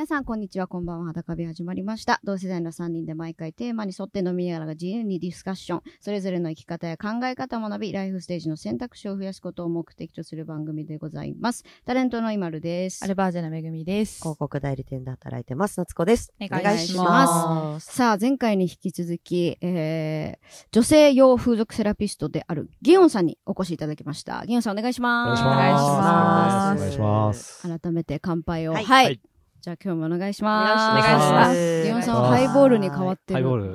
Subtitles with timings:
[0.00, 0.66] 皆さん、こんにちは。
[0.66, 1.08] こんばんは。
[1.08, 2.22] 裸部始まりました。
[2.24, 11.64] 同世代の3人で毎回テーマに沿って飲みながら自由にディスカッション、それぞれの生き方や考え方を学び、ライフステージの選択肢を増やすことを目的とする番組でございます。
[11.84, 13.08] タレントのイマルですア。
[13.08, 14.20] ルバージェナめぐみです。
[14.22, 15.76] 広告代理店で働いてます。
[15.76, 16.32] 夏子です。
[16.40, 24.46] お願いしますさあ、前回に引き続き、えー、女性用風俗セラピストであるギオンさんにお越しいただきました。
[24.46, 25.42] ギオンさんお願いしおます。
[25.44, 26.78] 願いします。
[26.78, 27.80] お願いしますお願いします。
[27.82, 28.72] 改めて乾杯を。
[28.72, 29.20] はいはい
[29.60, 31.02] じゃあ今日もお願いします。
[31.02, 33.34] お願いしますあギオンさんはハイボールに変わってる。
[33.34, 33.74] ハイボール。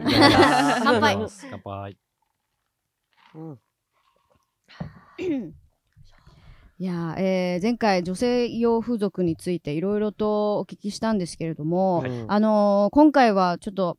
[0.84, 1.18] 乾杯
[1.52, 1.98] 乾杯。
[3.36, 3.60] うん。
[6.78, 13.98] いやー、えー前回女性用風俗についていろいろとお聞きしたんですけれども、はいあのー今回はちょっと、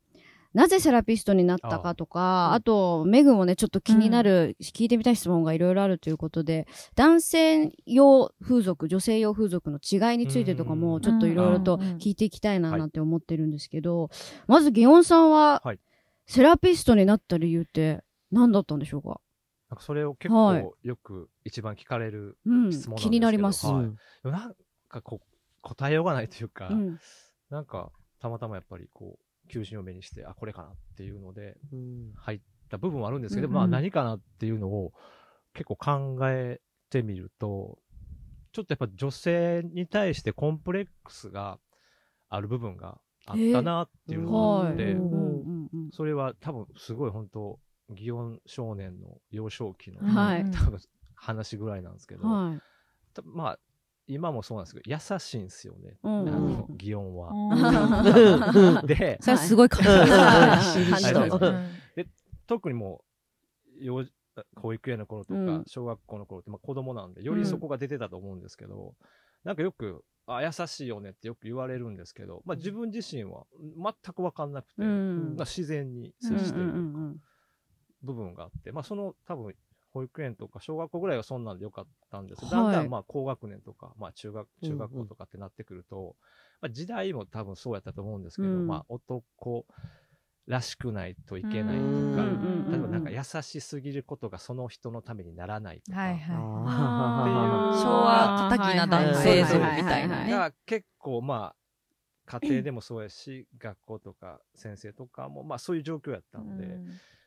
[0.57, 11.01] なぜセラピストになったかとか、あと、メグもね、ちょっと気になる、聞いてみたい質問がいろいろあるということで、男性用風俗、女性用風俗の違いについてとかも、うん。
[11.01, 11.81] ちょっといろいろとうん。
[11.81, 11.97] うん。
[11.97, 14.09] 聞いていきたいななんて思ってるんですけど、
[14.47, 15.79] まず、ギオンさんは、はい。
[16.25, 19.21] セラピストになった理由って何だったんでしょうか？
[19.69, 20.61] なんかそれを結はい。
[20.63, 22.39] 構よく一番聞かれる。
[22.47, 22.53] うん。
[22.53, 23.67] 質問なんですけど、気になります。
[23.67, 24.27] はい。
[24.27, 24.55] なん
[24.89, 25.25] かこう、
[25.61, 26.97] 答えようがないというか、うん。
[27.51, 32.11] なんかたまたまやっぱりこう、求人を目にして、あ、これかなっていうのでうん。
[32.15, 34.93] 入った部分はあるんですけど、うんまあ何かなっていうのを
[35.53, 37.79] 結構考えてみると、
[38.51, 41.59] ちょっとやっぱ女性に対してコンプレックスが
[42.29, 44.93] ある部分があったなっていうのがあって、はい。
[44.93, 45.91] うんうんうんうん。
[45.91, 47.59] それは多分すごい本当、
[47.91, 50.45] 祇園少年の幼少期の、はい。
[50.51, 50.79] 多分
[51.15, 52.61] 話ぐらいなんですけど、はい。
[53.13, 53.59] たまあ、
[54.07, 56.29] 今もそうなんですけど、優しいんですよね、うん。
[56.29, 57.31] あの祇園は。
[57.31, 58.87] うん。
[58.87, 60.07] で、 それはすごい感じうんうん。
[60.07, 61.77] 感じたうん。
[62.47, 63.03] 特にも
[63.77, 64.05] う、幼
[64.55, 65.63] 保育園の頃とか、うん。
[65.67, 68.95] 小学校の頃って、まあ、子供なんで、よりそこが出てたと思うんですけど、
[69.43, 75.35] なんかよく、あ、優しいよねってよく言われるんですけど、まあ自分自身は全くわかんなくて、うん。
[75.35, 76.73] まあ、自然に接してる
[78.03, 79.53] 部分があって、まあその多分、
[79.97, 82.73] 保育園とか小学校ぐらいはそんなんでよかったんですけど、はい。
[82.73, 86.15] だんだんまあ高学年とか、まあ中学、中学校とかってなってくると、
[86.61, 88.67] まあ時代も多分そうやったと思うんですけど、うん。
[88.67, 89.65] まあ男
[90.45, 96.37] らしくないといけないとか、うん例えばなんか優しすぎることがその人のためにならないとか、はいはい。
[97.81, 100.23] 昭和敵な男性像みたいな。
[100.25, 100.31] ね。
[100.31, 101.55] が結構まあ、
[102.39, 106.79] 家庭でもそうやし、 学校とか先生とかも、まあそういう状況やったんで、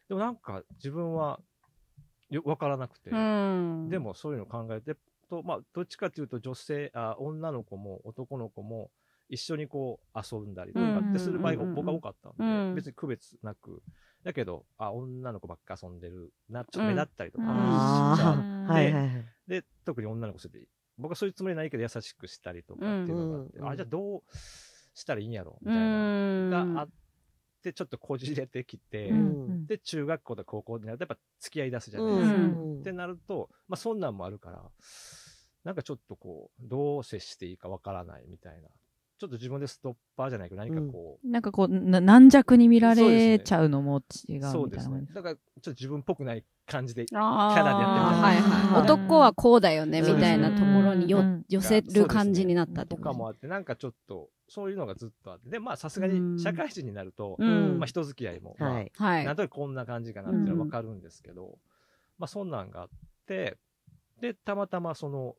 [0.08, 1.40] でもなんか自分は
[2.30, 3.88] よ分からなくて、うん。
[3.88, 4.96] でもそういうのを考えて
[5.30, 8.90] と、まあどっちかというと女性、あ女の子も男の子も
[9.28, 13.82] 一緒にこう遊んだりとかってする場合がうん僕は多かったんで、うん別に区別なく、
[14.24, 17.56] だけど、あ、女の子ばっか遊んでるな、ちょっと目立ったりとかしちゃう。
[17.56, 19.24] あーはいはいはい。
[19.46, 20.66] で、特に女の子それで、
[20.98, 24.22] 僕はそういうつもりないけど優しくしたりとかっていうのがあって、うんあ、じゃあどう
[24.94, 26.64] したらいいんやろみうたいな。
[26.64, 26.74] ん。
[26.74, 26.88] があっ
[27.60, 32.38] て、ちょっとこじれてきて、うんで、中学校とか高校になるとやっぱ付き合い出すじゃうないですか。
[32.38, 34.70] んってなると、まあそんなんもあるから、
[35.64, 38.68] なんかちょっとこう、どう接していいかわからないみたいな。
[39.20, 44.02] ちょっと自分でストッパーじゃないけど何かこう、なんかこう、な軟弱に見られちゃうのも違う
[44.36, 45.02] みたいなそうですね。
[45.12, 48.82] だからちょっと自分っぽくない感じで、キャラでやってるじゃはないはい。
[48.82, 57.78] 男はこうだよね、みたいなところに寄せる感じになったってこととかもあって、なんかちょっと、そういうのがずっとあって、で、まあさすがに社会人になると、うん。
[57.78, 58.92] まあ人付き合いも、まあはい。
[58.94, 59.24] はい。
[59.26, 59.36] なん。
[59.36, 61.58] となくこんな感じかなっていうのはわかるんですけど、
[62.18, 62.88] まあそんなんがあっ
[63.26, 63.58] て、
[64.22, 65.36] で、たまたまその、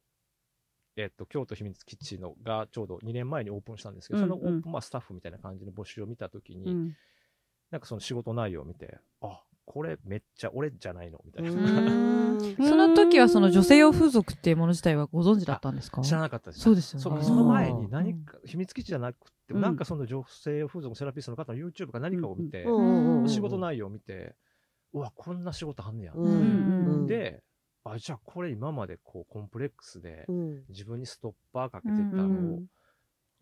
[0.98, 6.96] えっと、京都秘密基地のがちょうど2年前にオープンしたんですけど、うんそのオープン、まあスタッフみたいな感じの募集を見たときに、うん。
[7.72, 11.52] なんかその仕事内容を見て、あ、これめっちゃ俺じゃないのみたいな。
[11.52, 12.56] うん。
[12.58, 16.02] その時はその女性用風俗っていうもの自体はご存知だったんですか？
[16.02, 16.64] 知らなかったです。
[16.64, 17.22] そうですよね。
[17.22, 19.62] そその前に何か、秘密基地じゃなくて、うん。
[19.62, 24.36] なんかその女性風俗セラピストの方の YouTube か何かを見て、うんうんうん仕事内容を見て、
[24.94, 26.14] うわ、こんな仕事あんねや。
[26.14, 26.34] うんう
[27.04, 27.08] ん。
[27.08, 27.44] で、
[27.84, 30.64] あ、じゃあこれ今までこうコンプレックスでうん。
[30.70, 32.32] 自分にストッパーかけてたのを、う
[32.62, 32.66] ん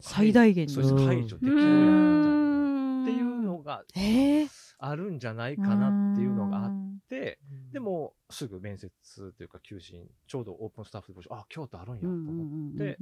[0.01, 0.73] 最大限に。
[0.73, 3.03] そ解除できるやんみたいな。
[3.03, 4.47] っていうのがええ。
[4.77, 6.71] あるんじゃないかなっていうのがあっ
[7.09, 7.37] て、
[7.73, 8.91] でもすぐ面接
[9.33, 12.97] というか求人、ちょうどオープンスタッフで募集、あ、京都あるんやと思って、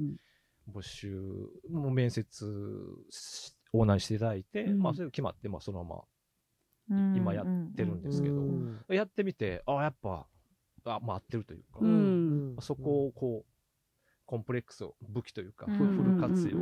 [0.68, 1.20] 募集、
[1.70, 2.26] もう面接
[3.10, 4.78] しオーナーにしていただいて、うん。
[4.80, 6.02] まあそれが決まって、まあそのま
[6.90, 10.26] うん今やってるんですけどうんま、やってみて、あ、やっぱ、
[10.96, 13.52] あ、まあ合ってるというか、うんそこをこう、
[14.26, 16.58] コンプレックスを武器というか、フうんフル活用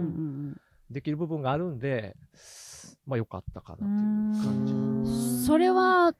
[0.90, 2.16] できる部分があるんで、
[3.06, 3.88] まあ良かったかなという
[4.44, 5.46] 感じ。
[5.46, 6.14] それは、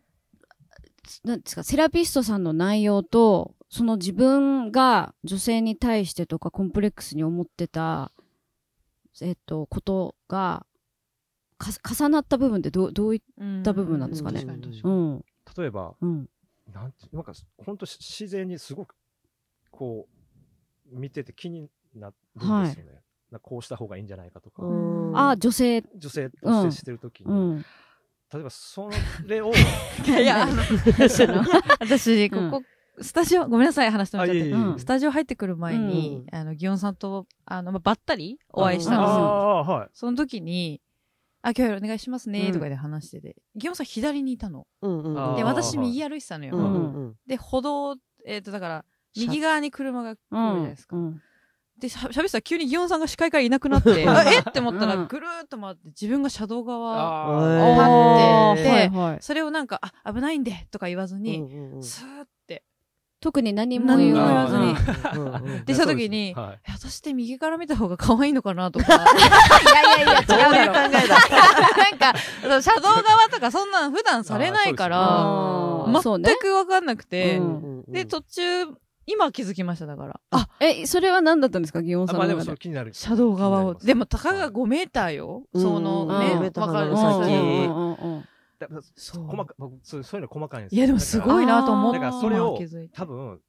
[1.24, 8.12] なんですか、セラピストさんの内容と、その自分が女性に対してとかコンプレックスに思ってた、
[9.20, 10.66] えっと、ことが、
[11.58, 14.40] か重なった部分ってどう、どういっうんた部分なんですかね？
[14.40, 14.94] 確かに確かに。
[14.94, 15.24] うん。
[15.56, 16.28] 例えば、うん。
[16.72, 18.94] なんて、なんか、本当自然にすごく、
[19.70, 23.02] こう、見てて気になるんですよね。
[23.30, 25.12] なんかこうした方がいいんじゃないかとか、うん。
[25.14, 27.64] あ、女性、女性と接してるときに、うん。
[28.32, 28.88] 例えばそ
[29.26, 29.52] れを、
[30.04, 30.62] いやいや、あの、
[31.80, 32.50] 私、うん。
[32.50, 32.66] ここ、
[33.00, 34.16] スタジオ、ごめんなさい、話して。
[34.16, 34.80] もらっちゃって。
[34.80, 39.88] スタジオ入ってくる前に、あの、ギオンさんと、あの、まあばったりお会いしたんですよ。
[39.92, 40.80] その時に、
[41.46, 42.52] あ、今日お願いしますね、うん。
[42.52, 44.66] とかで話してて、ギオンさん左にいたの。
[44.82, 45.46] うんうんで、うん。
[45.46, 46.56] 私右歩いてたのよ。
[46.56, 47.96] うんうんで、歩道、
[48.26, 48.84] えっ、と、だから、
[49.16, 50.96] 右側に車が来るじゃないですか。
[50.96, 51.22] うん。
[51.78, 54.40] で、しゃ喋ってたら急にギオンさんが視界からいなくなって、あえ？
[54.40, 55.06] って思ったら、うん。
[55.06, 59.18] ぐるーっと回って、自分が車道側、ああーーはいはい。
[59.20, 61.82] それをなんか、あ、危ないんで、とか言わずに、うんうんうん。
[61.82, 62.30] スーって、
[63.26, 65.64] 特に何も何言わずに。
[65.64, 66.32] でした時に
[66.68, 78.42] 私って右から見た方が可愛いのかなとか、 いやいやいや、どういう考えだなんか、その車道側とかそんなん普段されないから、全くわかんなくて、うんで、途中、
[79.06, 80.20] 今気づきました、だから。
[80.30, 82.94] あ、え、それは何だったんですか、ギオンあまあでも気になる。
[82.94, 83.74] 車道側を。
[83.74, 85.42] でも、たかがはい5メーターよ。
[85.52, 85.62] うん。
[85.62, 86.62] そのうんね、うん。
[86.62, 86.90] わかる。
[86.90, 86.96] うん。
[86.96, 92.10] さっきだそう細か僕そうそういうの細かいんですいや、でもすごいなと思っだた。
[92.10, 93.40] からそれを気づいて多分、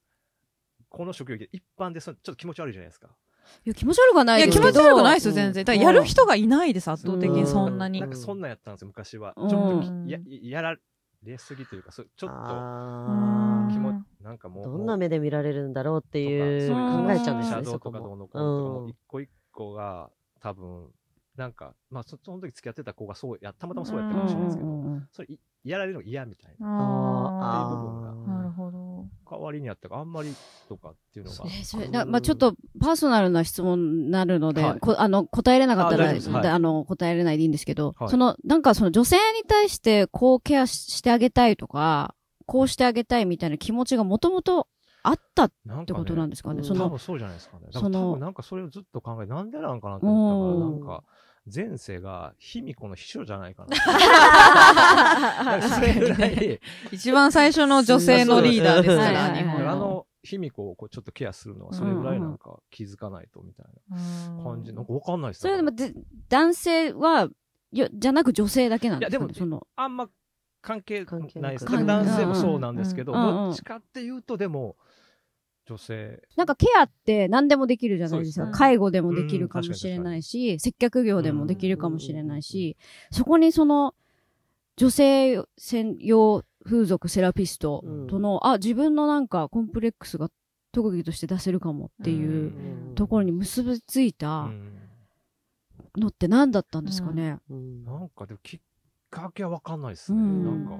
[0.89, 3.09] この職業で一般でそのちょっと気持ち悪いじゃないですか。
[3.65, 4.71] いや、気持ち悪くはないいや、ですけど。
[4.71, 5.65] 気持ち悪くないですよ、うん全然。
[5.65, 8.09] だからやる人がいないです、圧倒的に、そんなになん。
[8.09, 9.33] かそんなんやったんですよ、昔は。
[9.37, 10.75] ちうんょっときややら
[11.23, 14.65] れすぎというか、そうちょっとあ気持うんなんかもう。
[14.65, 20.09] ーどんな目で見られるんだろうっていうそういう考えちゃうんですシャよね、ドウとかどうそうのとかうんも一個一個が
[20.41, 20.89] 多分、
[21.37, 26.67] なんか、まあそその時付き合ってた子がそうや、たまたまそうやったかもしれないですけど、それいやられるの嫌みたいな。
[26.67, 29.05] あっていう部分がーなるほど。
[29.29, 30.33] 代わりにやったからあんまり
[30.67, 31.43] とかっていうのが。
[31.45, 44.67] えーそれなまあちょっとパーソナルな質問になるので、はいこあの答えれなかったらあはいであの答えれないでいいんですけど、はいそのなんかその女性に対してこうケアししてあげたいとかこうしてあげたいみたいな気持ちがもともと
[45.03, 46.59] あったっなんてことなんですかね。
[46.59, 47.67] うんその多分そうじゃないですかね。
[47.71, 51.03] その多分なんかそれをずっと考え、なんでなんかなと思ったから、うんなんか、
[51.53, 53.75] 前世が卑弥呼の秘書じゃないかな。
[55.61, 56.59] それぐらい、
[56.91, 59.71] 一番最初の女性のリーダーですから、日本の。
[59.71, 64.73] あの卑弥呼をこうちょっとケアするのは、それぐらいなんか気づかないとみたいな感じ。
[64.73, 65.93] なんかわかんないですそれでもで
[66.27, 67.29] 男性は
[67.71, 70.09] よじゃなく女性だけなんですか、ね、いやでもそのあんま
[70.61, 71.65] 関係関係ないです。
[71.65, 74.75] 男性もそうなんですけど、うんうんどっちかっていうとでも、
[75.67, 78.45] 女性、なんかケアって何でもできるじゃないですか。
[78.45, 78.51] ね。
[78.53, 82.77] 介護でもできるかもしれないし、接客業でもできるかもしれないし、
[83.11, 83.93] そこにその
[84.77, 90.29] 女性専用風俗セラピストとの、あ、自分のなんかコンプレックスが
[90.71, 92.53] 特技として出せるかもっていう
[92.89, 92.95] うん。
[92.95, 94.73] ところに結びついうたん。
[95.97, 97.37] のって何だったんですかね。
[97.49, 97.83] うん。
[97.83, 98.59] なんかでもきっ
[99.09, 100.19] かけはわかんないですね。
[100.19, 100.43] うん。
[100.43, 100.77] なんか、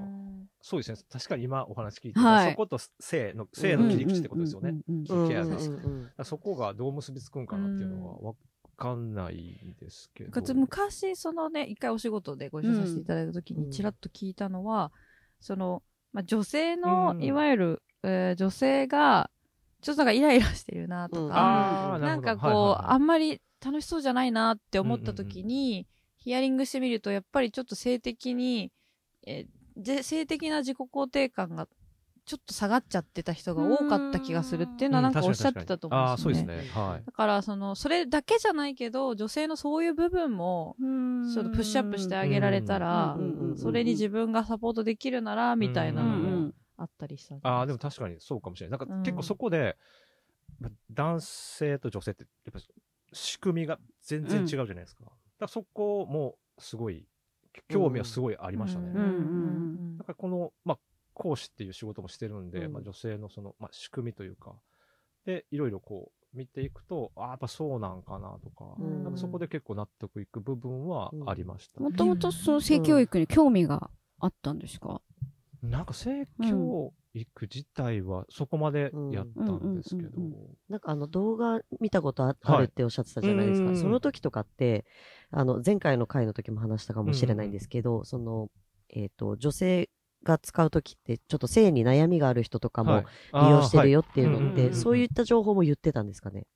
[0.60, 0.98] そうですね。
[1.10, 2.50] 確かに今お話聞いて、はい。
[2.50, 4.70] そこと性の、性の切り口ってことですよね。
[4.70, 5.70] うんうんうんうんケアです
[6.24, 8.34] そこがどう結びつくんかなっていうのはわ
[8.76, 10.54] かんないんですけど。
[10.54, 13.64] 昔、そのね、一回お仕事でご一緒させていただいた時うん。
[13.64, 14.92] に、ちらっと聞いたのは、
[15.40, 15.82] その、
[16.12, 17.22] まあ、女性の、うん。
[17.22, 19.30] いわゆる、えー女性が、
[19.80, 21.28] ちょっとなんかイライラしてるなとうん。
[21.28, 21.34] か、
[21.94, 22.84] あーなんかこう、はいはいはい。
[22.94, 25.86] あんまり楽しそうじゃないなって思った時に、
[26.18, 28.70] ヒアリングしてみると、やっぱりちょっと性的に、
[29.26, 31.68] えーで性的な自己肯定感が
[32.24, 36.36] ちょっと下がっちゃってた人が多かった気がするっていうのはなんかおっしゃってたと思うんですよね。
[36.36, 36.82] そうですね。
[36.82, 37.02] はい。
[37.06, 40.76] だから、その、それだけじゃないけど、女性のそういう部分も、
[41.32, 47.78] ちょっとプッシュアップしてあげられたらうんうんうん、それに自分がサポートできるなら、みたいなのうんうもんあったりしたんああ、でも。
[47.78, 48.78] 確かにそうかもしれない。
[48.78, 49.78] なんかうん結構そこで、
[50.60, 52.60] ま男性と女性って、やっぱ
[53.14, 55.04] 仕組みが全然違うじゃないですか。
[55.04, 55.16] だか
[55.46, 57.06] らそこもすごい、
[57.68, 58.90] 興味はすごいありましたね。
[58.94, 59.10] うんうんう
[59.94, 60.04] んなん。
[60.04, 60.78] かこの、まあ、
[61.14, 62.72] 講師っていう仕事もしてるんで、うん。
[62.72, 64.54] まあ、女性のその、まあ、仕組みというか、
[65.24, 69.02] で、いろいろこう、見ていくと、ああ、やっぱそうなんかなとか、うん。
[69.02, 71.80] なんかそこで結構納得いく部分はありました。
[71.80, 73.90] もともとその性教育に興味が
[74.20, 75.00] あったんですか、
[75.62, 80.10] なんか性教育自体はそこまでやったんですけど。
[80.16, 83.70] うんうんうん、なんかあの動画見たことあるっておっしゃってたじゃないですか。
[83.70, 84.84] うんその時とかって、
[85.30, 88.50] あの前回の回の時も話したかもしれないんですけど、その、
[88.90, 89.90] えっ、と、女性
[90.22, 94.52] が使う時って、ちょっと性に悩みがある人とかも利用してるよっていうのって、はい。
[94.52, 96.46] うんうんうんそういった情報も言ってたんですかね？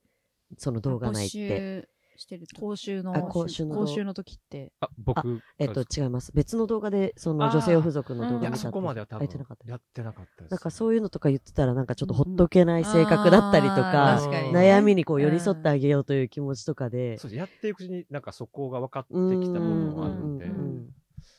[0.58, 1.88] その動画内っ募て。
[2.22, 4.72] 集してる講習のあ講習の講習の時って。
[4.80, 6.32] あ、僕、えっと、違います。
[6.34, 7.52] 別の動画で、そのあー。
[7.52, 9.70] 女性用風俗の動画見たそこまでは多分やってなかった。
[9.70, 10.50] やってなかったです。
[10.52, 14.58] なんかそういうのとか言ってたら、なんかちょっとほっとけない性格だったりとあかかにね。
[14.58, 20.46] 悩みにこう寄り添ってあげようという気持ちとかで、そうですやっていくうちになんかそこが分かってきた部分があるんで。
[20.46, 20.88] うんうんうんうん、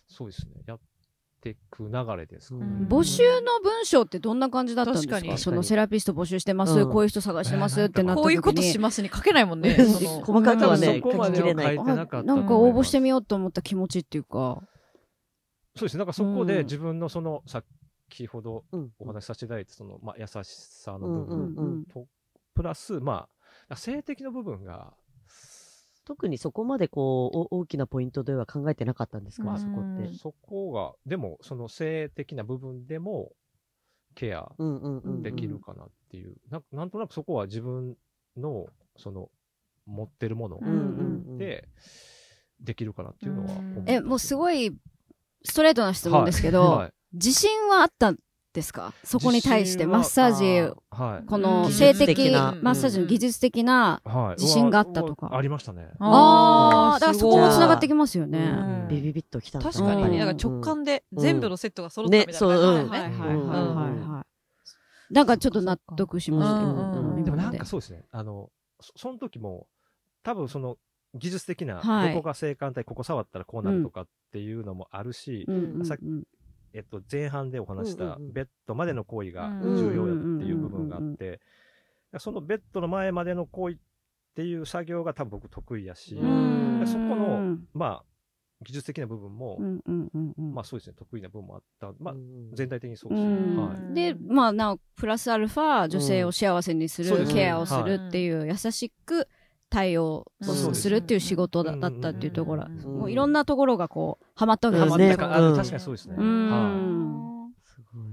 [0.07, 0.63] そうですね。
[0.65, 0.79] やっ
[1.43, 2.61] ていく流れですかね。
[2.61, 2.87] うん。
[2.87, 5.15] 募集の文章ってどんな感じだったんですか？
[5.15, 5.37] 確かに。
[5.37, 6.91] そのセラピスト募集してます、うん。
[6.91, 8.23] こういう人探してますってなった時に。
[8.23, 9.75] こういうことしますに書けないもんね。
[9.75, 11.75] 細かくはね、書ききれない。
[11.83, 12.21] なんか
[12.57, 14.63] 応募してみようと思った気持ちっていうか。
[15.75, 15.93] そうです。
[15.95, 15.99] ね。
[15.99, 18.91] なんかそこうんで自分のその、先ほどうん。
[18.99, 21.85] お話しさせていただいた、その、まあ、優しさの部うん分うんうん。
[21.85, 22.07] と、
[22.55, 23.27] プラス、ま
[23.69, 24.93] あ、性的の部分が、
[26.05, 29.55] 特にそこまでこう、お大きなポイントでは考えてなかったんですか、うん。
[29.55, 30.13] あそこって。
[30.17, 33.31] そこが、でも、その性的な部分でも、
[34.15, 35.23] ケアうんうんうん。
[35.23, 37.97] できるかなっていう、なんなんとなくそこは自分
[38.37, 38.67] の、
[38.97, 39.29] その、
[39.85, 41.23] 持ってるものうんうんうん。
[41.27, 41.37] うん。
[41.37, 41.67] で、
[42.59, 43.89] できるかなっていうのは思うん。
[43.89, 44.71] え、もうすごい、
[45.45, 46.93] ストレートな質問ですけど、はい。
[47.13, 48.17] 自信はあったん
[48.53, 48.93] ですか？
[49.03, 51.25] そこに対して、マッサージ、はい。
[51.25, 51.71] このうん。
[51.71, 52.29] 性的
[52.61, 54.41] マッサージの技術的な、はい。
[54.41, 55.27] 自信があったとか。
[55.27, 55.89] うわありましたね。
[55.99, 58.39] ああ、だからそこもすごい繋がってきますよね。
[58.39, 58.87] うん。
[58.89, 60.03] ビビビッときた確かに。
[60.03, 60.25] ね、うん。
[60.27, 62.83] なんか直感で全部のセットが揃っうんたみたいな感じだよね。
[62.83, 62.89] ね。
[62.89, 64.25] はいはいはいうんはいは
[65.09, 65.13] い。
[65.13, 66.71] なんかちょっと納得しましたけど。
[66.71, 67.23] うんうんうん。
[67.23, 68.03] でもなんかそうですね。
[68.11, 69.67] あの、そその時も、
[70.23, 70.77] 多分その、
[71.15, 72.13] 技術的な、はい。
[72.13, 75.85] どこが性感帯、ここ触ったらこうなるとかっていうのもあるし、うんうんうん。
[75.85, 75.97] さっ
[76.73, 81.39] えっと、前半でお話したベッドまでの行為がうん重要やっていう部分があって、
[82.17, 83.79] そのベッドの前までの行為っ
[84.35, 87.67] ていう作業が多分僕得意やし、そこのうん。
[87.73, 88.03] まあ、
[88.63, 89.59] 技術的な部分も、
[90.37, 91.93] まあそうですね、得意な部分もあった。
[91.99, 93.27] まあ、うん全体的にそううです。
[93.27, 93.35] ね。
[93.35, 93.57] ん。
[93.57, 93.93] はい。
[93.93, 99.27] で、まあ、なお、プラスアルファ、女性を幸せにする、ケアをするっていう、優しく
[99.73, 106.15] 対応をうんするっていう仕事だったっていうところ、うんもういろんなところがこう、はまったわけですね確かにそうですね。
[106.15, 108.03] うんはすごい。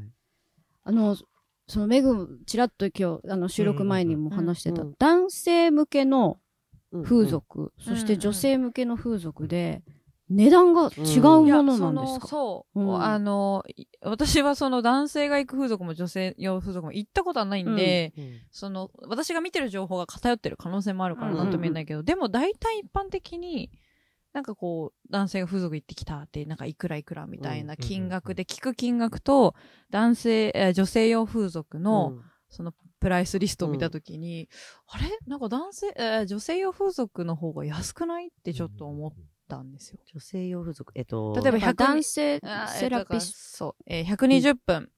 [0.84, 1.16] あの、
[1.68, 6.38] そのメグ、ちらっと今日、あの、収録前にも話してた、うんうん男性向けの
[6.92, 7.26] うん風。
[7.26, 9.82] 俗、そして女性向けの風俗で、
[10.30, 13.02] 値段が違うものなんですか、そう、うん。
[13.02, 18.38] あの、い私はその男性が行く風俗も女性用風俗も行ったことはないんで、うん。
[18.50, 23.70] その、私が見てる情報が偏ってる可能性もあるからなんとも言えないけど、でも大体一般的に、
[24.32, 29.56] なんかこう、男性が風俗行ってきたって、なんかいくらいくらみたいな金額で聞く金額と、
[29.90, 32.14] 男性、えー女性用風俗の、
[32.48, 34.48] そのプライスリストを見たときに、
[34.86, 35.08] あれ？
[35.26, 38.28] なんか男性、えー女性用風俗の方が安くない？
[38.28, 39.12] ってちょっと思っ
[39.50, 39.98] たんですよ。
[40.12, 40.92] 女性用風俗。
[40.94, 42.40] えっと、例えばやっぱ100男性
[42.78, 43.56] セラピススト。
[43.56, 43.82] そう。
[43.86, 44.90] えー120分、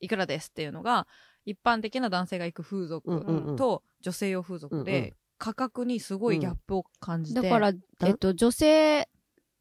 [0.00, 1.06] いくらですっていうのが、
[1.44, 7.42] 一般的な男性が行く風俗と女性用風俗で、価格にすごいギャップを感じて。
[7.42, 7.72] だから、
[8.04, 9.08] えっと、女性、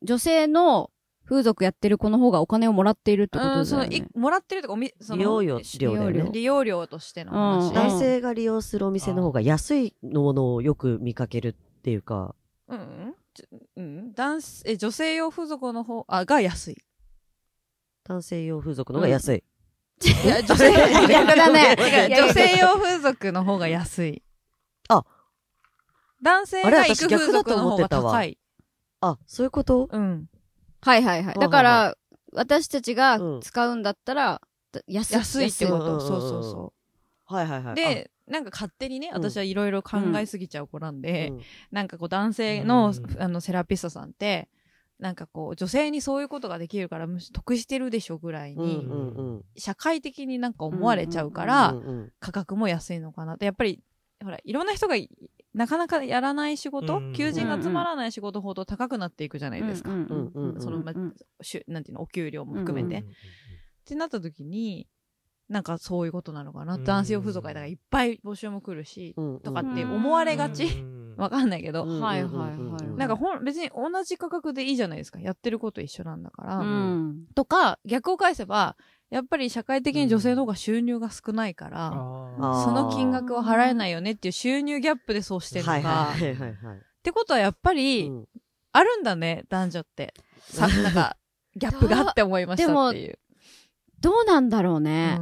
[0.04, 0.92] 女性の
[1.26, 4.20] 風俗やってる子の方がお金をもらっているってことうん、その、ですよねい。
[4.20, 7.70] もらってるとか、おみその利用料ね利用料利用料としての話。
[7.70, 12.36] うん男性が利用するお店の方が安いものをよく見かけるっていうか、
[12.68, 13.11] うん
[14.16, 16.84] 男性、え、女性用風俗の方、あ、が安い。
[18.04, 19.44] 男性用風俗の方が安い。
[20.24, 20.72] いや、女性、
[21.08, 21.76] 逆だね
[22.18, 24.24] 女性用風俗の方が安い。
[24.90, 25.04] あ
[26.22, 28.38] 男性が行く風俗の方が高い。
[29.02, 29.88] あ、そういうこと？
[29.92, 30.30] うん。
[30.82, 31.36] はいはいはい。
[31.36, 31.98] あだから、
[32.34, 34.42] 私たちがうん使うんだったら、
[34.88, 35.14] 安い。
[35.16, 36.08] 安いってこうんうんうんと。
[36.08, 36.74] そうそうそ
[37.26, 37.74] はいはいはい。
[37.74, 37.76] う。
[37.76, 39.14] で、なんか勝手にね、うん。
[39.16, 41.42] 私はいろいろ考えすぎちゃう子なんあ、で、うん。
[41.72, 43.22] なんかこう男性の、うん。
[43.22, 44.50] あの、セラピストさんって、
[45.00, 51.76] なんかこう、女性にそういうことができるから、むし得してるでしょぐらいうんに、社会的になんか思われちゃうから、
[52.20, 53.46] 価格も安いのかなって。
[53.46, 53.82] やっぱり、
[54.24, 55.10] ほら、いろんな人がい
[55.54, 59.90] なかなかやらない仕事、うん求人が集まらない仕事ほど高くなっていくじゃないですか。
[59.90, 63.04] その、まうんしゅなんていうの、お給料も含めて。
[63.04, 63.10] うん。
[63.10, 63.14] っ
[63.84, 64.88] てなった時に、
[65.52, 66.76] なんかそういうことなのかな。
[66.76, 75.20] うん男性用風俗会だからいっぱい募集も来るし、うんとかって思われがちうんわかんないけど、うんはいはいはいなんかほん、別に同じ価格でいいじゃないですか。
[75.20, 76.58] やってること一緒なんだから。
[76.58, 77.26] うん。
[77.36, 78.78] とか、逆を返せば、
[79.10, 81.92] やっぱり社会的に女性の方が収入が少ないから、
[82.64, 85.90] その金額は払えないよねっていう収入ギャップでそうしてるのか。
[86.06, 86.78] はいはいはいはいはい。
[86.78, 88.28] ってことはやっぱり、うん
[88.74, 90.14] あるんだね、男女って。
[90.40, 91.18] さ、なんか、
[91.56, 93.20] ギャップがあって思いましたっていう。
[94.02, 95.20] どうなんだろうね。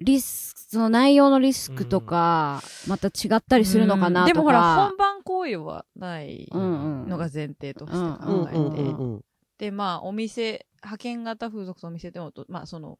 [0.00, 4.32] リスク、その内容のリスクとか、また違ったりするのかなとか。
[4.34, 6.48] でもほら、本番行為はない。
[6.52, 9.18] のが前提としてうん考え
[9.58, 9.66] て。
[9.66, 12.98] で、まあ、お店、派遣型風俗のお店でもと、まあ、その、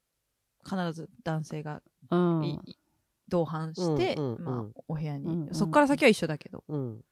[0.65, 2.61] 必ず男性がうん
[3.29, 7.05] 同伴して、うんうんうんまあ、お部屋に、うんうんそっから先は一緒だけど、うん。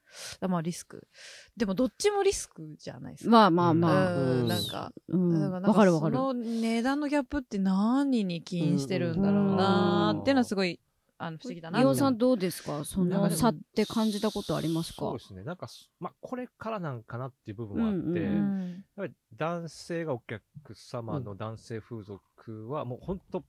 [0.47, 1.09] まあリスク。
[1.57, 3.31] でもどっちもリスクじゃないですか。
[3.31, 4.15] まあまあまあ。
[4.15, 6.17] うんうんなんか、うんだかかるわかる。
[6.17, 10.79] その値段のギャップって何に起因してるんだろうなーっていうのはすごい、
[11.17, 11.81] あの、不思議だな。
[11.81, 12.85] 伊尾さんどうですか？
[12.85, 14.99] その差って感じたことありますか？
[14.99, 15.45] そうですね。
[15.45, 18.85] なんかす、まあ、これからなんかなっていう部分はあって、うんうんうやっん。
[18.97, 20.43] ぱり男性がお客
[20.75, 23.43] 様の男性風俗はもう本当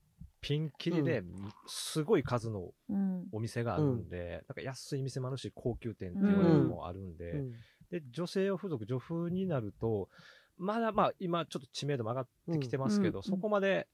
[0.43, 1.23] ピンキリで、
[1.65, 3.27] すごい数のうん。
[3.31, 7.51] お店があるんで、なんか安い店もあるし、高級店っていうのもあるんで、うん。
[7.89, 10.09] で、女性用風俗、女風になると、
[10.57, 13.23] まだまあ今ちょっと知名度も上がってきてますけど、うん。
[13.23, 13.88] そこまで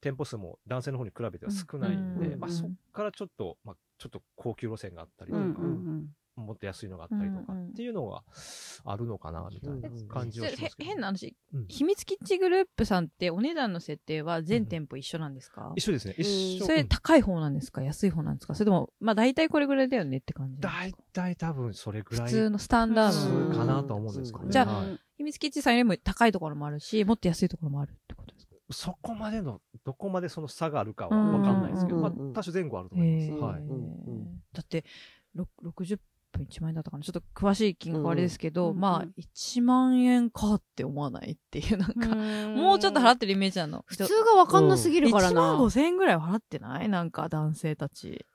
[0.00, 2.40] 店舗数も男性の方に比べては少ないんで、うん。
[2.40, 5.54] まあそっからちょっと、まあちょっと高級路線があったりとか、うん。
[5.54, 6.06] うん
[6.40, 8.22] もっと安いのがあったりとかうんうんっていうのが
[8.84, 10.90] あるのかな、みたいな感じはしますけど。
[10.90, 16.14] へ変な話、うん秘密基地グループさんってお値段の設定は全店舗一緒なんですか、一緒ですね。
[16.18, 16.66] 一緒。
[16.66, 17.82] それ高い方なんですか？
[17.82, 18.54] 安い方なんですか？
[18.54, 20.60] それとも、まあ大体これぐらいだよねって感じ。
[20.60, 24.50] 大体多分それぐらい普通のスタンダー普ドかなと思うんですけどね。
[24.50, 24.98] じゃあはい。
[25.18, 28.54] 秘密基地さんよりも高いところもあるし、もっと安いところもあるってことですか？
[28.72, 33.42] そこまでの、どこまでその差があるかはわかんないですけど、うんまあ多種前後あると思います。
[33.42, 33.60] はい。
[33.60, 34.84] うんうんだって、
[35.34, 35.98] ろ60
[36.32, 42.08] 分1万円だったかなちょっと詳しい金額はあれですけど、うんうんまあ、1万円かって思わないっていう、なんか、
[42.54, 43.84] もうちょっと払ってるイメージなの。
[43.86, 45.64] 普通がわかんなすぎるから1万な。
[45.64, 46.88] 5千円ぐらいは払ってない？
[46.88, 48.26] なんか男性たち。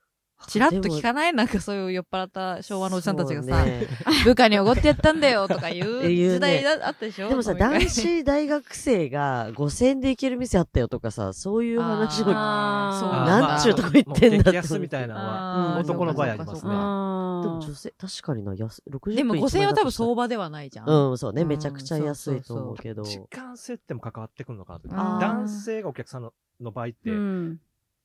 [0.47, 1.33] チラッと聞かない？
[1.33, 3.87] なんかそういう酔っ払った昭和のおじさんたちがさ、ね。
[4.25, 6.57] 部下におごってやったんだよとか言う 言うね。
[6.57, 7.29] 時代だあったでしょ？
[7.29, 16.59] でもさ、男子大学生が5000円で行ける店あったよとかさ、そういう話を、なんちゅうとこ行ってんだって安みたいなのは、男の場合ありますね。
[16.61, 20.89] でも女性、確かにな、安、60でも5000円は多分相場場ではないじゃん。
[20.89, 23.03] うん、そうね、うんめちゃくちゃ安いと思うけど。
[23.03, 24.89] 時間設定も関わってくるのかなと。
[24.91, 25.19] あー。
[25.21, 27.59] 男性がお客さんのの場合って、うん。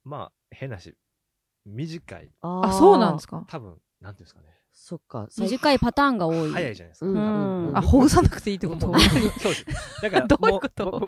[0.04, 0.94] まあ、変なし、
[1.67, 2.31] 短い。
[2.40, 3.45] ああ、そうなんですか？
[3.49, 4.47] 多分、なんていうんですかね。
[4.73, 5.26] そっか。
[5.31, 6.50] 最短いパターンが多い。
[6.52, 7.07] 早いじゃないですか。
[7.07, 8.87] うん多分うんあ、ほぐさなくていいってこと？
[8.99, 9.67] そうです。
[10.02, 11.07] だから、 どういうこと？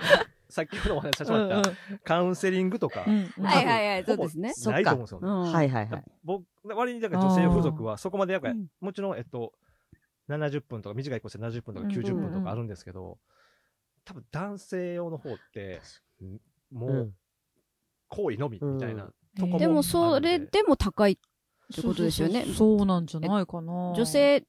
[0.48, 1.70] 先ほどお話しさせてもらった、
[2.04, 4.52] カウンセリングとか、はいはいはい、そうですね。
[4.66, 5.28] ないと思うんですよね。
[5.28, 6.04] うんはいはいはい。
[6.22, 9.54] 僕、割にだから女性風俗はそこまでやっぱりうんもちろん、えっと、
[10.28, 13.18] 70分とか、短いコースで70分とか90分とかあるんですけど、
[14.04, 15.80] 多分男性用の方って、
[16.22, 16.38] ん
[16.70, 17.14] もうんう、
[18.08, 21.16] 行為のみみたいなでもそれでも高いっ
[21.74, 23.92] てことですよねそうそうそうそうなんじゃないかな。
[23.96, 24.44] 女性、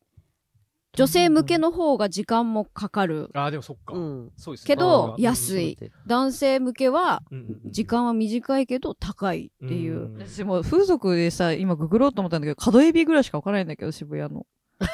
[0.95, 3.29] 女性向けの方が時間もかかる。
[3.33, 3.93] ああ、でもそっか。
[3.95, 4.31] うん。
[4.37, 10.09] そうですねけど安い男性向けはうんうんうん時間は短いけど高いっていう。
[10.09, 14.45] ん私もう風俗でさ、今ググろうと思ったんだけど、角エビぐらいしかわからないんだけど、渋谷の。
[14.79, 14.87] わ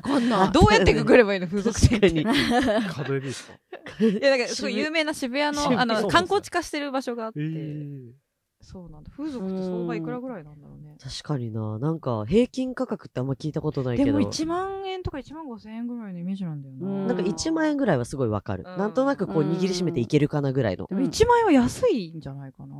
[0.00, 0.52] かんない。
[0.52, 2.24] どうやってググればいいの風俗店に。
[2.24, 3.52] 角エビですか？
[4.04, 7.40] や、なんかすごい有名な渋谷の、 あの、観光地化してる場所があって。
[8.60, 9.10] えそうなんだ。
[9.16, 10.96] 風俗って相場いくらぐらいなんだろうね。
[10.98, 11.78] 確かにな。
[11.78, 14.18] なんか、平均価格ってあんま聞いたことないけど。
[14.18, 17.14] でも1万円とか1万5千円ぐらいのイメージなんだようんな。
[17.14, 18.64] なんか1万円ぐらいはすごいわかる。
[18.66, 20.94] うんなんとなくこう握りしめていけるかなぐらいので。
[20.94, 22.76] も1万円は安いんじゃないかな。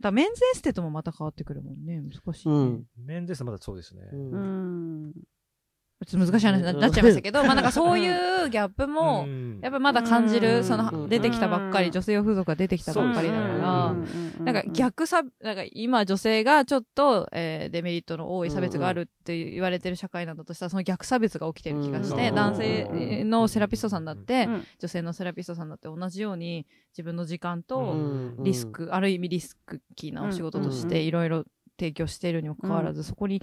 [0.00, 2.00] だメンズエステともまた変わってくるもんね。
[2.00, 2.54] 難しい、ね。
[2.54, 2.84] うん。
[2.96, 4.02] メンズですまだそうですね。
[4.12, 4.36] うんう
[5.08, 5.12] ん。
[6.06, 8.08] ちょっと難しい話にななっちゃいましたけど、まあなんかそうい
[8.46, 9.60] うギャップも、ん。
[9.60, 10.64] やっぱまだ感じうる、ん。
[10.64, 10.80] そうん。
[10.80, 22.34] の出てきたばっかり、女性用風俗が出てきたばっかりだから、うんなんか逆差、なんか今女性がちょっと、えーデメリットの多い差別があるって言われてる社会なんだとしたら、その逆差別が起きてる気がして、うん。
[22.34, 24.64] 男性のセラピストさんだって、うん。
[24.78, 28.44] 女性のセラピストさんだって同じように自分の時間うとうん。
[28.44, 31.44] リスク、ある意味リスクキーなお仕事としていろいろ
[31.78, 33.42] 提供しているにもかかわらず、そこに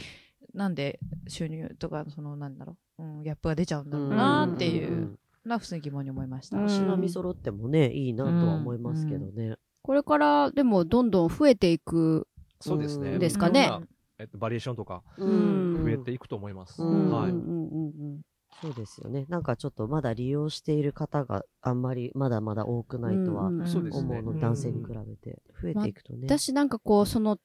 [0.53, 6.57] なんで収入とか、そのなんだろう、うん、ギャップが出ちゃうんだろうなっていううんのは普通に疑問に思いました。
[6.57, 9.55] うん足並み揃ってもね、いいなとは思いますけどね。
[9.81, 12.27] これからでもどんどん増えていく。
[12.59, 13.17] そうですね。
[13.19, 13.71] ですかね
[14.19, 16.81] えっと、バリエーションとかうん増えていくと思います。
[16.81, 17.29] うんはい。
[17.31, 18.21] うんうんうん
[18.61, 19.25] そうですよね。
[19.29, 24.41] なんかちょっとまだ利用している方があんまりまだまだ多くないとは思うの、ね。
[24.41, 26.21] 男性に比べて増えていくとね。
[26.23, 27.37] 私なんかこう、その、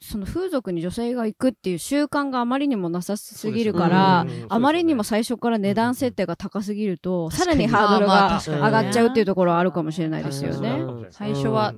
[0.00, 4.44] その風俗に女性が行くっていう習慣があまりにもなさすぎるから、ね。
[4.50, 11.08] あまりにも最初から値段設定が高すぎると、さらにハードルが上がっちゃうっていうところはあるかもしれないですよ確ね。
[11.10, 11.74] 最初は。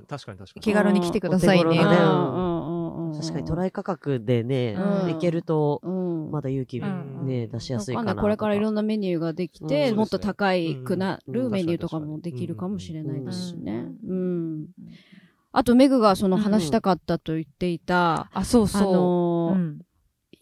[0.59, 1.77] 気軽に来てくださいね。
[1.77, 3.19] ねうんうんうんうん。
[3.19, 3.45] 確かに。
[3.45, 5.09] トライ価格でね、うん。
[5.11, 6.31] いけると、うん。
[6.31, 7.25] まだ勇気うん。
[7.25, 11.33] ね、出しやすいかわなこれからいろんなメニューができて、うんもっと高いくなうん。
[11.33, 13.85] るメニューとかもできるかもしれないですしね。
[14.05, 14.67] ううん。
[15.51, 18.93] あと、メグがその話したかったと言っていた、あ、そうあそう。
[18.93, 19.81] のーうん。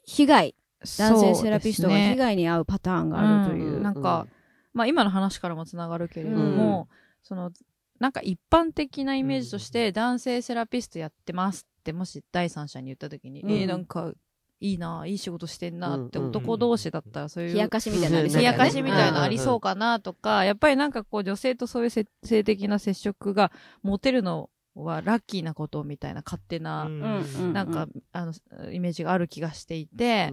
[0.03, 0.55] 被害、
[0.97, 3.77] 男性セラピストが被害に遭うパターンがあるという。
[3.77, 4.27] うんなんか、
[4.73, 6.87] まあ今の話からもつながるけれども、
[7.23, 7.51] その、
[7.99, 13.51] なんか一般的なイメージとして、男性セラピストやってますってもし第三者に言った時に、うん。
[13.51, 14.11] えーなんか、
[14.59, 17.53] いいな、いい仕事してんなってうん男同士だったらそういう。
[17.53, 23.51] 冷やかしみたいなのありそう冷やかしみたいなのありそうかなとか、やっぱりなんかこう女性とそういうせ性的な接触が
[23.83, 24.49] 持てるの
[24.83, 27.53] はラッキーなことみたいな勝手な、うん。
[27.53, 28.33] なんか、あの、
[28.71, 30.29] イメージがある気がしていて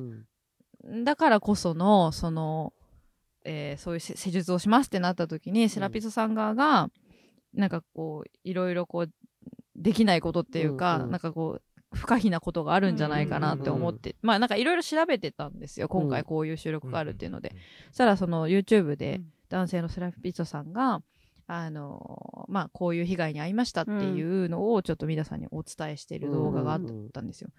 [0.84, 2.72] う、んだからこその、その、
[3.44, 6.90] えーそういう施施術をしますってなった時に、セラピストさん側が、
[7.52, 9.10] なんかこう、いろいろこう、
[9.76, 11.10] できないことっていうか、うんうん。
[11.10, 11.62] なんかこう、
[11.94, 15.88] 不可避なことがあるんじゃないかなって思って、まあなんかいろいろ調べてたんですよ。
[15.88, 17.54] 今回こういう収録があるっていうので。
[17.88, 21.02] そしたらその YouTube で男性のセラピストさんが、
[21.46, 26.80] あのまあこういう被害に遭いましたっていうのをちょっと皆さんにお伝えしている動画があっ
[27.12, 27.50] たんですよ。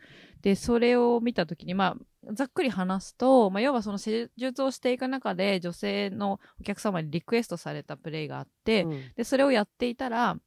[0.42, 1.96] で、それを見たときに、ま
[2.28, 9.02] あ、ざっくり話すと、まあ要はその施術をしていく中で女性のお客様にリクエストされたプレイがあって、うん。
[9.16, 10.38] で、それをやっていたら、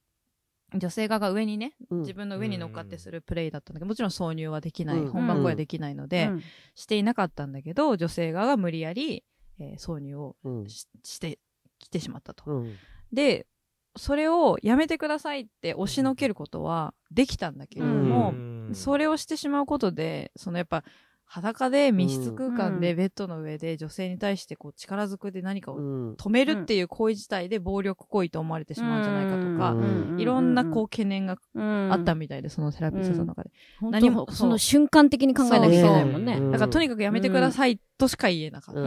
[0.75, 2.01] 女性側が上にね、うん。
[2.01, 6.43] 自分の上に乗っかってするプレイだったんだけど、もちろん挿入はできない、うん本番声はできないので、うん。
[6.75, 9.25] していなかったんだけど、女性側が無理やり、
[9.61, 10.69] えー挿入をうん。
[10.69, 11.39] しして
[11.79, 12.45] きてしまったと。
[13.13, 13.47] うんで、
[13.97, 18.33] それをやめてくださいって押しのけることはできたんだけれども、
[18.73, 20.85] それをしてしまうことで、そのやっぱ、
[21.31, 26.15] 裸で密室空間でベッドの上で女性に対してこう力ずくで何かをうん。
[26.15, 30.19] 止めるっていう行為自体で暴力行為と思われてしまうんじゃないかとか、うん。
[30.19, 31.93] いろんなこう懸念がうん。
[31.93, 33.51] あったみたいで、そのセラピストさんの中で。
[33.83, 36.41] 何もその瞬間的に考えなきゃいけないもんね。
[36.53, 38.81] だからとにかくやめてくださいとしか言えなかった。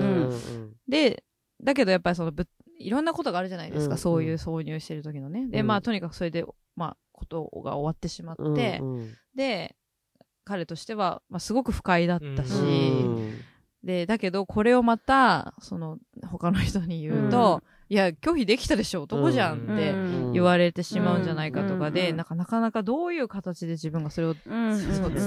[0.88, 1.24] で、
[1.64, 2.48] だけどやっぱりそのぶ、
[2.86, 5.48] いろんなことがあるじゃないですか、うんそういう挿入してる時のね。
[5.48, 5.68] で、うん。
[5.68, 9.76] まあとにかくそれで、まあ、ことが終わってしまって、うんで、
[10.44, 13.42] 彼としては、まあ、すごく不快だったし、うん。
[13.84, 19.96] で、だけど、これをまた、その、他の人に言うと、いや、拒否できたでしょ、男じゃんってう
[20.30, 20.32] ん。
[20.32, 22.16] 言われてしまうんじゃないかとかで、うん。
[22.16, 24.46] なんかなかなかどういう形で自分がそれを伝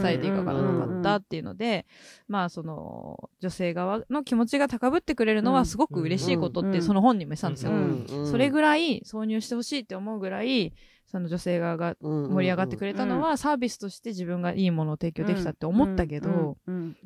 [0.07, 1.85] えていいかわからなかったっていうので、
[2.27, 7.73] まあその女性側の気持ちが高ぶってくれるのはすごく嬉しいことっうんてその本にも言ってたんですよ。
[7.73, 8.27] うん。
[8.27, 10.73] それぐらい挿入してほしいって思うぐらい、
[11.05, 16.57] その女性側が盛り上がってくれたのはサービスとして自分がいいものを提供できたって思ったけど、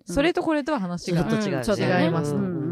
[0.04, 2.32] それとこれとは話がちょっと違うちょっと違います。
[2.32, 2.67] と。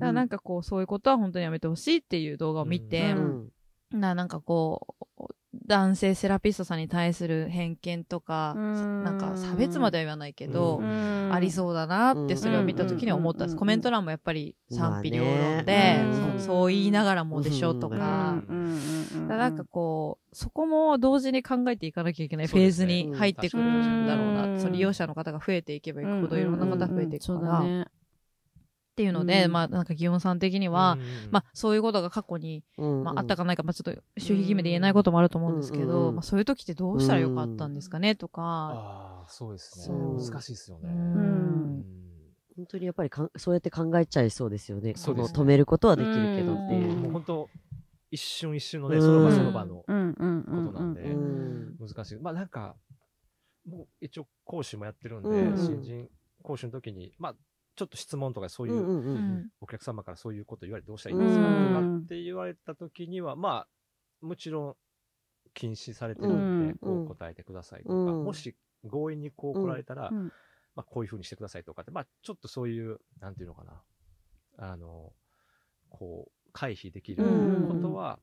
[0.00, 3.52] だからなんかこうそういうことは本当にやめてほしいっていう動画を見て、うん。
[3.92, 5.24] ななんかこう、
[5.66, 9.04] 男性セラピストさんに対する偏見とか、うん。
[9.04, 11.28] なんか差別までは言わないけど、うん。
[11.32, 13.56] ありそうだなってそれを見た時には思ったんです。
[13.56, 17.98] コメント欄もやっぱり賛否両論で、そう言いながらもでしょとうん。
[17.98, 19.28] か、うん。
[19.28, 24.56] だなんかこう、そこも同時に考えていかなきゃいけないフェーズに入ってくるんだろううな。
[24.56, 24.60] ん。
[24.60, 27.90] その利用者の方が増えていけばいくほどいろんな方が増えていくそうから、
[28.90, 29.52] っていうので、うん。
[29.52, 30.98] まあなんか、祇園さん的には、
[31.30, 36.14] まあそういうことが過去にうんまあ、あったかないか、まあ、ちょっと守秘義務で言えないこともあると思うんですけど、うんうんうん。
[36.16, 39.96] まあ、そういう時ってどうしたらよかったんですかねとか、ああ、そうですね。
[39.96, 40.92] 難しいですようね。
[40.92, 41.84] ん。
[42.56, 44.94] 本当にやっぱりかんそうやって考えちゃいそうですよね。
[44.96, 45.32] そうですね。
[45.34, 46.92] この止めることはできるけどっていう。
[46.92, 47.02] うん。
[47.02, 47.48] もう本当、
[48.10, 49.02] 一瞬一瞬のね、うん。
[49.02, 51.76] その場その場のこうんうんうんとなんでう、ん。
[51.78, 52.18] 難しい。
[52.18, 52.76] まあなんか、
[53.66, 55.56] もう一応講師もやってるんで、うん。
[55.56, 56.08] 新人
[56.42, 57.34] 講師の時に、まあ、
[57.80, 59.16] ちょっと質問とかそういう、うんうんううん。
[59.38, 61.46] んお客様からそういうこと言われてどうしたらいいんですか？
[61.46, 61.68] うん。
[61.68, 63.64] とかって言われた時には、ま
[64.22, 64.76] あ、もちろん
[65.54, 66.78] 禁止されてるんで、うん。
[66.78, 68.24] こう答えてくださいとか、うん。
[68.24, 68.54] もし
[68.90, 70.24] 強引にこう来られたら、うん。
[70.76, 73.82] まあ、こういうふうにしてくださいとかって、まあ、ちょっとそういう、なんていうのかな、
[74.58, 75.14] あの、
[75.88, 77.68] こう、回避できるうん。
[77.68, 78.20] ことは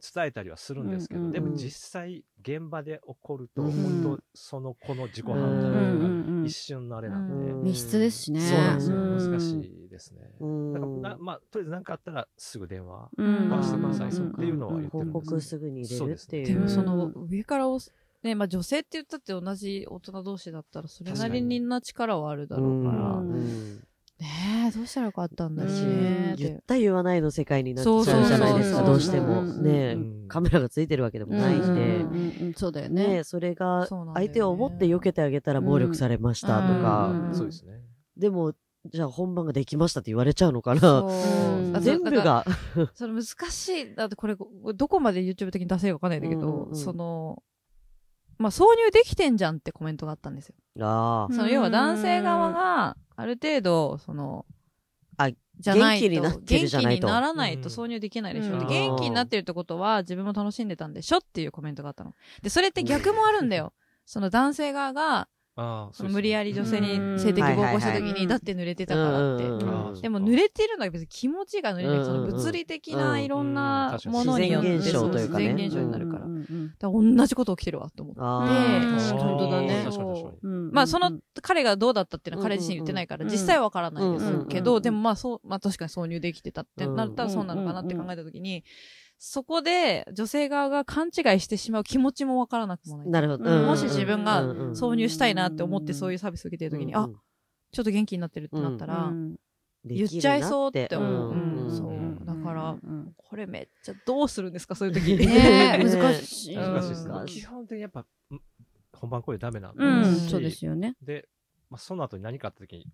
[0.00, 3.72] 伝えたりはするんですけど、うんでも実際現場で起こると、うん。
[3.72, 5.60] 本当その子の自己判断うん。
[5.60, 6.44] というか、うん。
[6.46, 7.62] 一瞬のあれなんで、うん。
[7.62, 8.40] 密室ですしね。
[8.40, 8.96] そうなんですよ。
[8.96, 10.20] うん難しいですね。
[10.40, 10.72] うん。
[10.72, 13.50] だからな、まあ、とりあえず何かあったらすぐ電話うん。
[13.50, 16.38] はしてくださいうんっていうのは言ってるんです報告すぐに入れるって。
[16.38, 16.46] いう。
[16.46, 17.66] でもそうんの上から
[18.22, 23.84] ね、まあ女性って言ったって同じ大人同士だったらそれなりにな力はあるだろうから、うんうん
[24.20, 26.02] ねえ、どうしたらよかったんだろううん。
[26.02, 26.42] ねって。
[26.44, 29.40] 言った言わないの世界になっちゃうじゃないですか、どうしても。
[29.40, 30.28] うんねうん。
[30.28, 32.54] カメラがついてるわけでもないんで。
[32.56, 37.80] そうだよねねそれが相手を思って避けてあげたら暴力されましたとうんか、そうですね。
[38.16, 38.54] でも、
[38.86, 41.04] じゃあ本番ができましたって言われちゃうのかな。
[41.80, 42.44] 全部が。
[42.94, 43.94] それ難しい。
[43.94, 44.36] だってこれ、
[44.74, 47.42] どこまで YouTube 的に出せるかわかんないんだけど、その、
[48.40, 50.54] まあ、挿入できてんじゃんってコメントがあったんですよ。
[50.80, 51.34] ああ。
[51.34, 54.46] その要は男性側が、ある程度、その、
[55.18, 58.54] あじゃないと元気になってるじゃないと元気にならないと挿入できないでしょ。
[58.54, 62.14] うんで元気になってるってことは自分も楽しんでたんでしょっていうコメントがあったの。
[62.42, 63.74] で、それって逆もあるんだよ。
[64.06, 67.14] その男性側が、ああ、その無理やり女性うん。
[67.16, 69.44] に性的暴行した時に、だって濡れてたからって。
[69.44, 69.68] うんうんうん。
[69.68, 75.52] あーでも濡れてるのは別に気持ちが濡れてる、うんその物理的ないろんなものによって自然現象というかね。
[75.52, 76.24] 自然現象になるから。
[76.24, 76.36] うん。
[76.36, 78.20] うんだから同じこと起きてるわと思って。
[78.20, 79.86] 本当だね
[80.72, 88.64] まあその彼がどうだったっていうのは彼自身言ってないから、うん実際はわからないですけうんうんど、でもまあそう、まあ確かに挿入できてたってなったらそうなのかなって考えたときに、
[89.22, 93.08] そこで女性側が勘違いしてしまう気持ちもわからなくもない。
[93.10, 93.44] なるほど。
[93.44, 93.66] うん。
[93.66, 97.06] もし自分が挿入したいなって思ってそういうサービスを受けてるときに、あ、
[97.70, 99.36] ちょっと元気になってるってなったら、うん
[99.82, 101.32] 言っちゃいそうって思う。
[101.32, 105.12] うんうんそううんだから、うんこれめっちゃどうするんですかそういう時。
[105.12, 105.26] に。
[105.28, 106.56] 難しい。
[106.56, 106.72] うん。
[106.72, 107.26] 難しいですねうん。
[107.26, 108.06] 基本的にやっぱ、ん
[108.94, 110.14] 本番声ダメなんうん、うん。
[110.16, 110.96] そうですよね。
[111.02, 111.28] で、
[111.68, 112.86] まあ、その後に何かあった時に、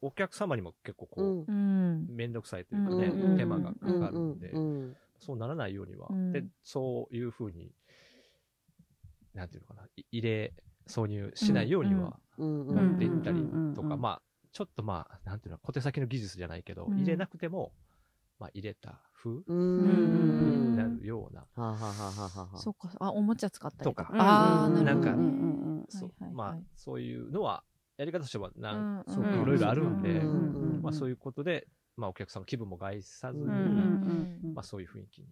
[0.00, 1.40] おお客様にも結構こうん。
[1.40, 2.06] う、うん。
[2.10, 6.32] めんどくさいというかね、手間がかかるんで、うんそうならないようには、うん。
[6.32, 7.72] で、そういうふうに、
[9.34, 10.52] なんていうのかな、い入れ、
[10.88, 12.18] 挿入しないようには
[12.68, 16.98] なっていったりとか、まあ、ちょっとまあ、なんていうの、小手先の技術じゃないけど、うん。
[16.98, 17.72] 入れなくても、
[18.40, 20.72] まあ、入れた風うん。
[20.72, 21.46] になるような、
[22.56, 22.90] そうか。
[22.98, 24.12] あ、おもちゃ使ったりとか。
[24.18, 24.84] ああ、うん。
[24.84, 25.10] なるほど。
[25.12, 27.62] なんかまあ、そういうのは、
[27.96, 30.26] やり方としてはなん、いろいろあるんで、
[30.82, 35.26] まあ、そういうことで、まあ、お客さんの気分も害さずに、うんうんうんまあ、そういう雰囲気に。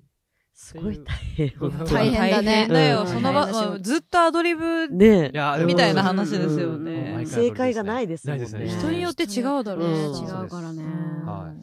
[0.53, 1.53] すごい大変。
[1.87, 3.01] 大変だね大変だよ。
[3.01, 3.07] うん。
[3.07, 5.33] その場、ずっとアドリブね。
[5.65, 6.85] みたいな話ですようん。
[6.85, 8.39] ね正解がないですね。
[8.47, 10.15] 人によって違うだろううん。
[10.15, 10.23] し。
[10.23, 10.83] 違うからね。
[10.83, 11.55] は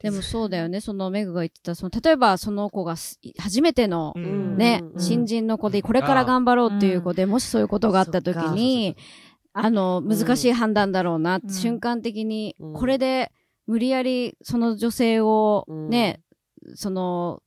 [0.00, 0.80] でもそうだよね。
[0.80, 4.56] そのメグが言ってた、その、例えばその子がす初めてのう、ん。
[4.56, 8.96] ね、うん新人の子で、これから頑張ろうっていう子で、もしそういうことがあった時に、
[9.52, 11.50] あの、難しい判断だろうな、うん。
[11.50, 13.30] 瞬間的にうん、これで
[13.66, 16.20] 無理やりその女性をね、
[16.74, 17.42] その、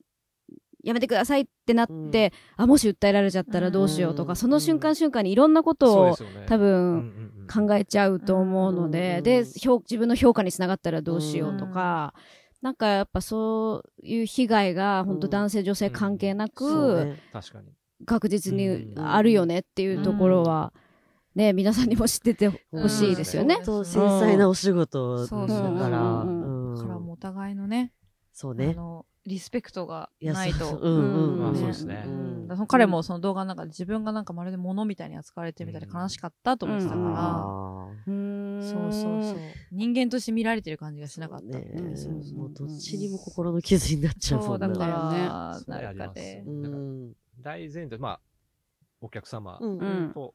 [0.83, 4.35] やめてくださいってなって、あ、もし訴えられちゃったらどうしようとか、うん。
[4.37, 6.45] その瞬間瞬間にいろんなことをね。
[6.47, 12.13] 多分うんうんうん考えちゃうと思うので、うんで、評自分の評価につながったらどうしようとか、
[12.61, 17.21] なんかやっぱそういう被害が本当男性女性関係なく、ね。
[17.31, 17.71] 確かに。
[18.05, 20.73] 確実にあるよねっていうところは、
[21.37, 23.57] ね、皆さんにも知っててほしいですよね。
[23.59, 23.63] うん。
[23.63, 25.77] と繊細なお仕事だそうそう。
[25.77, 28.73] から、うんうんだからもうお互いのね、あそうね。
[28.73, 30.57] の、リスペクトがないと。
[30.59, 30.81] そうそう。
[30.81, 31.55] うんうんまあうん。
[31.57, 32.03] そうですね。
[32.07, 32.47] うん。
[32.47, 38.59] だからその彼もその動画の中で自分がなんかまるで物みたいに扱われてるみたいで悲しかったと思ってたから、あうー。
[38.59, 39.37] んそうそうそう。
[39.71, 41.59] 人間として見られてる感じがしなかった。
[41.59, 41.91] ーねう。
[41.91, 45.99] んそうそうもうどっちにも心の傷になっちゃうもんなそうだかだよら、それあります。
[45.99, 46.51] なんかでう。
[46.51, 47.13] ん。
[47.41, 48.19] 大前提、まあ、
[49.01, 50.11] お客様うんうん。
[50.13, 50.33] と、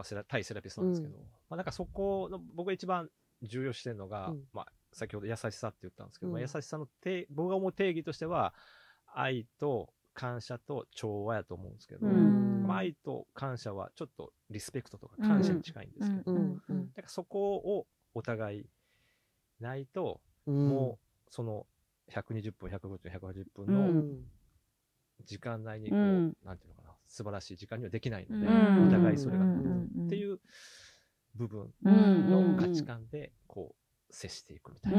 [0.00, 1.18] まあ、セラ対セラピストなんですけど、
[1.50, 3.10] まあ、なんかそこの、僕が一番
[3.42, 4.44] 重要視してるのが、うん。
[4.54, 6.32] まあ、先ほど優しさって言ったんですけど、うん。
[6.32, 8.54] まあ、優しさの定僕が思う定義としては、
[9.12, 12.66] 愛と感謝と調和やと思うんですけど、うん。
[12.66, 16.86] まあ、愛と感謝はちょっとリスペクトとか感謝に近いんですけど、うんうんうん。
[16.94, 18.66] だからそこをお互い
[19.60, 20.68] ないと、うん。
[20.70, 21.66] もうその
[22.10, 24.24] 120分、150分、180分うのん。
[25.26, 26.36] 時間内にこう、うん。
[26.42, 26.79] なんていうのかな、
[27.10, 28.88] 素晴らしい時間にはできないので、うん。
[28.88, 30.38] お互いそれが、うんっていう
[31.34, 34.98] 部分うんの価値観で、こう、接していくみたいな。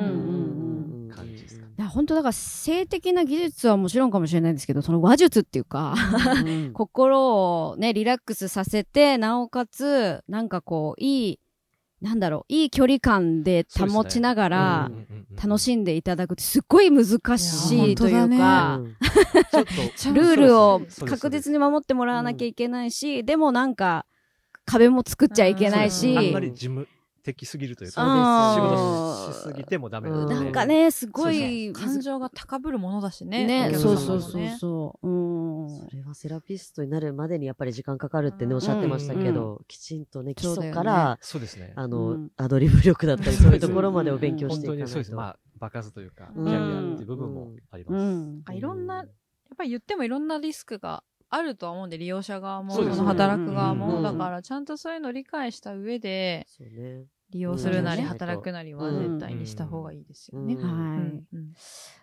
[1.13, 1.73] 感じですかね。
[1.77, 5.95] いや本当だから性的な技術はもちろんかもしれないんですけど、その話術っていうか、
[6.45, 6.71] うん。
[6.73, 11.39] 心をね、リラックスさせて、なおかつ、なんかこう、いい、
[12.01, 14.91] なんだろう、いい距離感で保ちながら、
[15.41, 17.05] 楽しんでいただくってすっごい難
[17.37, 18.95] しいというか、うん。
[19.51, 24.05] ちょっと、ルールを確実に守ってもらわなきゃいけないし、でもなんか、
[24.65, 26.17] 壁も作っちゃいけないし、うん。
[26.17, 26.87] あんまり事務
[27.23, 33.45] 的すぎるというか、仕事しすぎてもダメなんかね、すごい、感情が高ぶるものだしね。
[33.45, 35.07] ね、そうそうそうそう。
[35.07, 35.69] うん。
[35.89, 41.73] それはセラピストになるまでにやっぱり時間かかるってね、おっしゃってましたけうんど、きちんとね、基礎から、そうですね。
[41.75, 44.85] あのうん、アドリブ力だったり、そういうところまでを勉強し本ていかないと。
[44.85, 45.11] 当にそうです。
[45.13, 48.03] まあ、場数というか、キうんャリアっていう部分もあります。
[48.03, 48.43] うん。
[48.51, 49.07] いろんな、やっ
[49.57, 51.03] ぱり言ってもいろんなリスクが
[51.33, 54.01] あるとは思うんで、利用者側も、その働く側うんも。
[54.01, 57.05] だから、ちゃんとそういうのを理解した上で、そうね。
[57.31, 60.55] 利用するなりうん働くなりはうん絶対にした方がいいですよね。
[60.55, 60.99] うんはい。
[60.99, 61.53] うんうん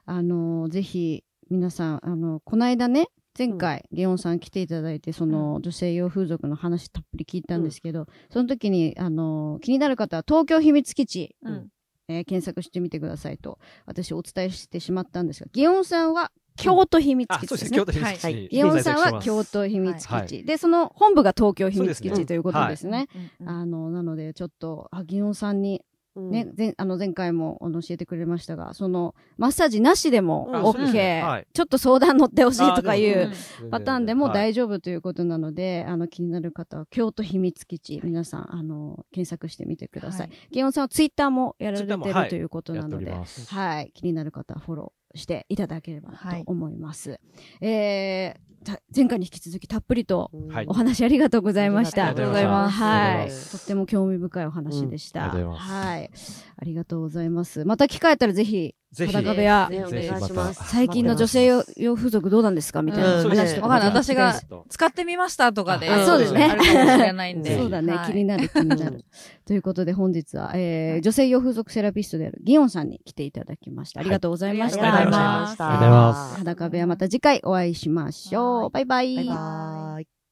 [0.07, 11.69] あの、ぜひ、皆さん、あの、この間ね、前回、リオンさん来ていただいて、その、女性用風俗の話たっぷり聞いたんですけど、その時に、あの、気になる方は、東京秘密基地、うん
[12.09, 17.29] えー検索してみてくださいと、私お伝えしてしまったんですが、ギオンさんは、京都秘密。
[17.29, 17.79] 基地ですね。
[17.79, 18.49] 京都秘密基は地。
[18.51, 19.49] ギオンさんは京都。
[19.51, 23.09] 都秘密基地、はいで、その本部が東京秘密基地ということですね。
[23.47, 25.83] あの、なので、ちょっと、あ、ギオンさんに
[26.19, 33.31] うんね、前あの前回も教えてくれましたが、その、マッサージなしでもうん OK、ちょっと相談乗ってほしいとかいう
[33.71, 40.29] パターンでもはい大丈夫ということなので、あの気になる方は京都秘密基地、皆さん、あの、検索してみてください。
[40.29, 43.13] はいギオンさんはツイッターもやられてるということなので。
[43.13, 43.93] はい。
[43.95, 47.21] 気になる方はフォローしていただければはいと思います。
[47.61, 52.09] えー、た前回に引き続きたっぷりとはいお話ありがとうございました。
[52.09, 53.29] ありがとうございますはい。
[53.29, 55.27] とっても興味深いお話でした。
[55.27, 56.11] うんありがとうございますはい。
[56.57, 57.65] ありがとうございます。
[57.65, 59.69] また機会あったらぜひ、ぜひ、裸部屋。
[59.71, 60.21] ねお願いします。
[60.21, 60.55] ぜひまた。
[60.55, 62.83] 最近の女性用用風俗どうなんですか？
[62.83, 63.23] みたいな。
[63.23, 63.29] うん。
[63.29, 63.67] 話とか。
[63.67, 65.91] もわかんない私が使ってみましたとかで。
[65.91, 66.45] あそうですね。
[66.45, 67.59] あるかもしれないんで。
[67.59, 68.13] そうだね、はい。
[68.13, 69.05] 気になる気になる。
[69.47, 74.01] ということで本日は、えー、女性用風俗セラピストであるギオンさんに来ていただきました。
[74.01, 74.95] ありがとうございました。
[74.95, 76.39] ありがとうございました。
[76.39, 78.71] 裸部屋また次回お会いしましょう。
[78.71, 79.17] バイバイ。
[79.17, 80.18] バイバイ